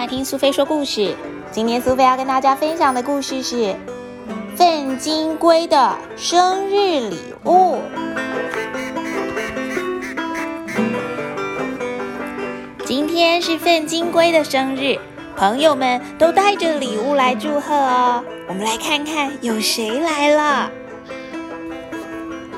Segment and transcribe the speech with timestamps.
[0.00, 1.14] 来听苏菲说故事。
[1.52, 3.76] 今天苏菲要跟大家分享的故事是
[4.56, 7.82] 粪金龟的生日礼物。
[12.86, 14.98] 今天是粪金龟的生日，
[15.36, 18.24] 朋友们都带着礼物来祝贺哦。
[18.48, 20.70] 我们来看看有谁来了。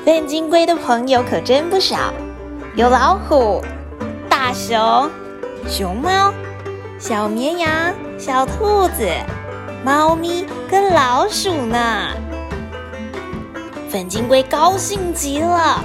[0.05, 2.13] 粪金龟的朋友可真不少，
[2.77, 3.61] 有老虎、
[4.29, 5.09] 大熊、
[5.67, 6.33] 熊猫、
[7.05, 7.69] 小绵羊、
[8.17, 9.05] 小兔子、
[9.83, 12.11] 猫咪跟老鼠呢。
[13.89, 15.83] 粉金龟高兴极了，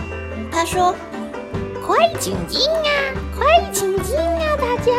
[0.49, 0.95] 他说
[1.85, 2.87] ：“快请进啊，
[3.37, 4.93] 快请进啊，大家！”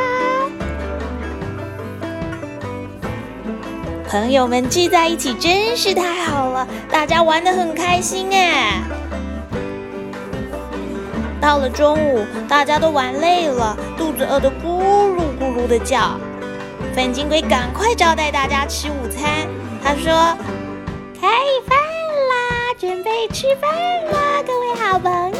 [4.05, 8.81] 朋友们聚在一起真是太好了，大家玩得很开心哎。
[11.41, 14.83] 到了中午，大家都玩累了，肚子饿得咕
[15.15, 16.19] 噜咕噜的叫。
[16.93, 19.47] 粉金龟赶快招待大家吃午餐。
[19.81, 20.11] 他说
[21.19, 21.27] ：“开
[21.65, 23.71] 饭啦，准备吃饭
[24.11, 25.39] 啦，各位好朋友。”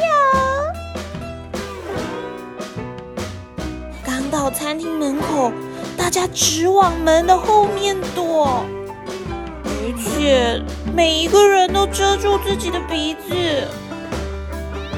[4.05, 5.51] 刚到餐厅门口，
[5.97, 8.63] 大家直往门的后面躲，
[9.65, 10.61] 而且
[10.95, 13.67] 每一个人都遮住自己的鼻子。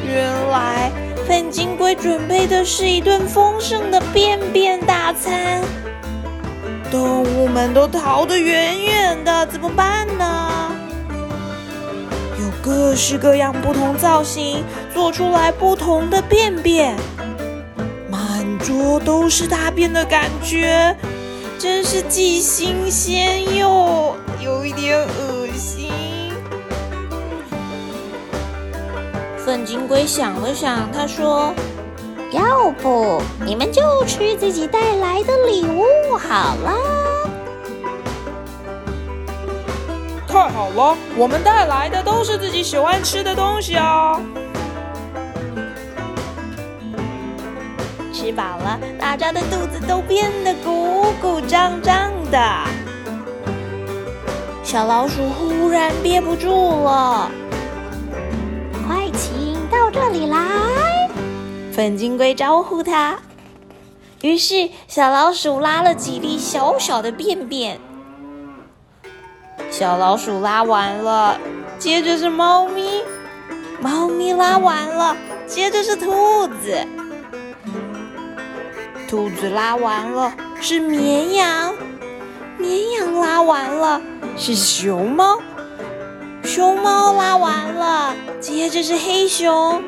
[0.05, 0.91] 原来
[1.27, 5.61] 粉金龟准备的是一顿丰盛的便便大餐，
[6.89, 10.71] 动物们都逃得远远的，怎么办呢？
[12.39, 16.95] 有各式各样、不同造型，做出来不同的便便，
[18.09, 18.19] 满
[18.59, 20.95] 桌都是大便的感觉，
[21.59, 25.30] 真是既新鲜又有一点恶
[29.51, 31.53] 粉金龟想了想，他说
[32.31, 35.83] ：“要不你们就吃自己带来的礼物
[36.15, 36.73] 好了。”
[40.25, 44.21] 太好了，我们带来的都是自己喜欢吃的东西啊！
[48.13, 52.39] 吃饱了，大家的肚子都变得鼓鼓胀胀的。
[54.63, 57.29] 小老鼠忽然憋不住了。
[61.71, 63.19] 粉金龟招呼它。
[64.21, 67.79] 于是小老鼠拉了几粒小小的便便。
[69.69, 71.39] 小老鼠拉完了，
[71.79, 73.01] 接着是猫咪，
[73.79, 75.15] 猫咪拉完了，
[75.47, 76.85] 接着是兔子，
[79.07, 81.73] 兔子拉完了是绵羊，
[82.57, 84.01] 绵羊拉完了
[84.37, 85.39] 是熊猫。
[86.43, 89.81] 熊猫拉完了，接着是黑熊，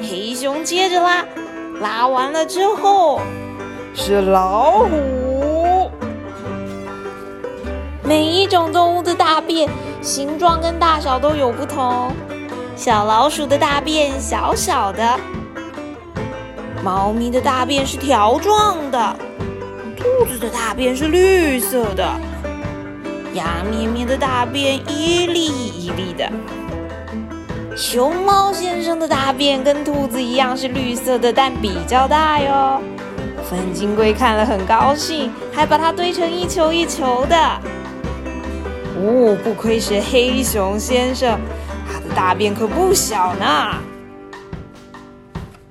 [0.00, 1.24] 黑熊接着拉，
[1.80, 3.20] 拉完了之后
[3.94, 5.90] 是老虎。
[8.02, 9.68] 每一种动物的大便
[10.02, 12.12] 形状跟大小都有不同，
[12.76, 15.18] 小老鼠的大便小小的，
[16.82, 19.16] 猫咪的大便是条状的，
[19.96, 22.04] 兔子的大便是绿色的。
[23.32, 26.30] 羊咩咩的大便一粒一粒的，
[27.76, 32.80] 熊猫先生的大便跟兔子一样是绿色的，但比较大哟。
[33.50, 37.36] 粉金龟看了很高兴，还把它堆成一球一球的。
[38.96, 41.38] 哦，不愧是黑熊先生，
[41.92, 43.74] 他的大便可不小呢。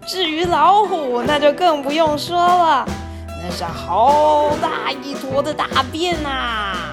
[0.06, 2.86] 至于老虎，那就更不用说了，
[3.42, 6.93] 那是好大一坨的大便呐。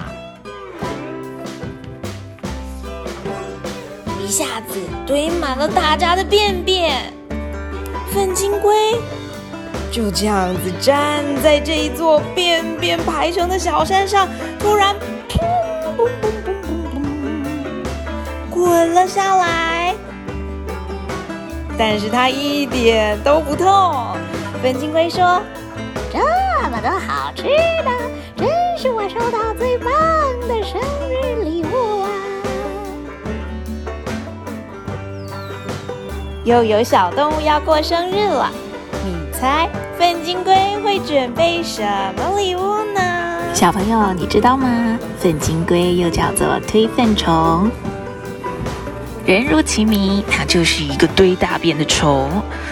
[4.31, 7.13] 下子堆满了大家的便便，
[8.13, 8.97] 粪金龟
[9.91, 14.95] 就这样子站在这一座便便排成的小山上，突然
[15.27, 15.37] 砰
[15.97, 19.93] 嘣嘣嘣嘣嘣滚了下来，
[21.77, 24.15] 但是它一点都不痛。
[24.63, 25.41] 粉金龟说
[26.09, 26.19] ：“这
[26.69, 27.91] 么多好吃的，
[28.37, 28.47] 真
[28.77, 29.70] 是我收到最
[36.51, 38.51] 又有小动物要过生日了，
[39.05, 40.53] 你猜粉金龟
[40.83, 41.81] 会准备什
[42.17, 43.01] 么礼物呢？
[43.53, 44.99] 小朋友，你知道吗？
[45.17, 47.71] 粉金龟又叫做推粪虫，
[49.25, 52.29] 人如其名，它就是一个堆大便的虫，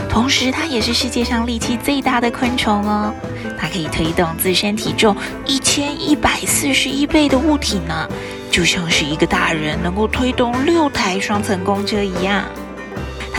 [0.10, 3.14] 同时它也是世界上力气最大的昆虫哦。
[3.58, 5.16] 它可以推动自身体重
[5.46, 8.10] 一千一百四十一倍的物体呢，
[8.52, 12.44] 就像是一个大人能够推动六台双层公车一样。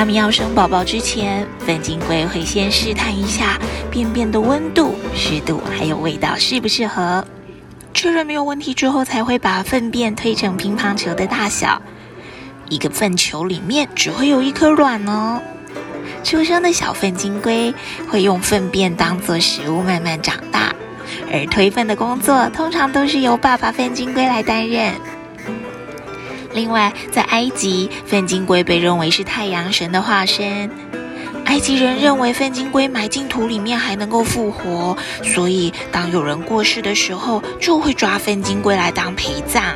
[0.00, 3.58] 他们要生宝宝之前，粪金龟会先试探一下
[3.90, 7.22] 便便的温度、湿度还有味道适不适合，
[7.92, 11.82] 确认没有问题之后，才会把粪便推成乒乓球的大小。
[12.70, 15.42] 一个粪球里面只会有一颗卵哦。
[16.24, 17.74] 出生的小粪金龟
[18.08, 20.74] 会用粪便当做食物慢慢长大，
[21.30, 24.94] 而推粪的工作通常都是由爸爸粪金龟来担任。
[26.52, 30.70] 另外，在埃及，粪金龟被认为是太阳神的化身。
[31.46, 39.74] 埃及人认为粪金龟埋进土里面还能够复活，所以当有人过世的时候，就会抓粪金龟来当陪葬，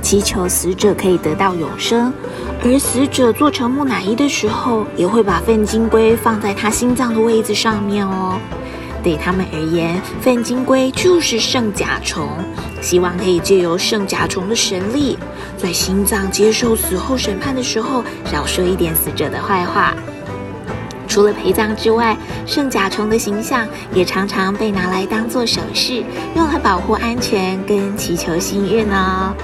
[0.00, 2.12] 祈求死者可以得到永生。
[2.62, 8.38] 而死者做成木乃伊的时候，也会把粪金龟放在他心脏的位置上面哦。
[9.04, 12.26] 对他们而言，粪金龟就是圣甲虫，
[12.80, 15.18] 希望可以借由圣甲虫的神力，
[15.58, 19.94] 在心脏接受死后审判的时候，少说一点死者的坏话。
[21.06, 22.16] 除了陪葬之外，
[22.46, 26.02] 圣甲虫的形象也常常被拿来当做首饰，
[26.34, 29.34] 用来保护安全跟祈求幸运哦。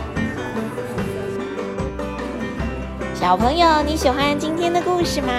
[3.14, 5.30] 小朋友，你喜欢今天的故事吗？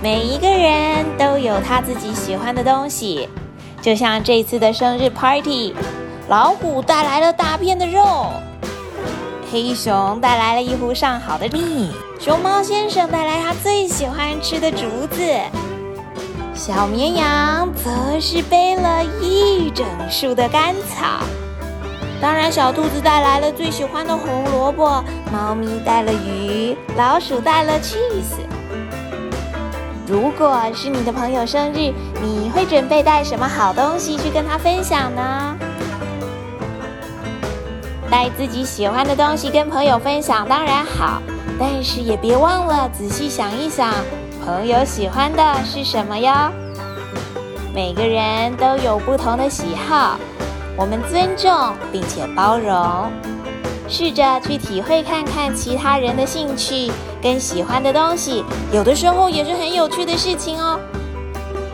[0.00, 3.28] 每一个人都有他自己喜欢的东西，
[3.82, 5.74] 就像这次的生日 party，
[6.28, 8.26] 老虎带来了大片的肉，
[9.50, 11.90] 黑熊带来了一壶上好的蜜，
[12.20, 15.20] 熊猫先生带来他最喜欢吃的竹子，
[16.54, 21.24] 小绵羊则是背了一整束的干草。
[22.20, 25.02] 当然，小兔子带来了最喜欢的红萝卜，
[25.32, 28.57] 猫咪带了鱼，老鼠带了 cheese。
[30.08, 35.54] 如果是你的朋友生日，你会准备带什么好东西去跟他分享呢？
[38.10, 41.20] 带自己喜欢的东西跟朋友分享当然好，
[41.60, 43.92] 但是也别忘了仔细想一想，
[44.42, 46.32] 朋友喜欢的是什么哟。
[47.74, 50.18] 每个人都有不同的喜好。
[50.74, 51.52] 我们尊重
[51.92, 53.12] 并且包容，
[53.88, 56.90] 试着去体会看看其他人的兴趣
[57.22, 60.78] 跟喜欢的东西，有的时候也是很有趣的事情哦。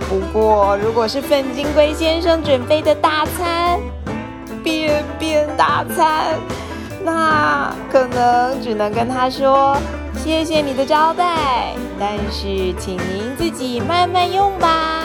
[0.08, 3.80] 不过，如果是粪金龟先生准备的大餐——
[4.62, 6.38] 便便大餐，
[7.04, 9.76] 那可能只能跟他说
[10.22, 15.02] ：“谢谢你的招待，但是请您自己慢慢用吧。”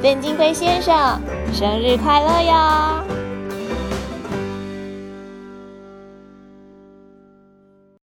[0.00, 1.20] 粪金龟先生。
[1.52, 3.15] 生日快乐哟！